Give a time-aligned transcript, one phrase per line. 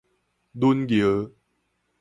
[0.57, 1.29] 忍尿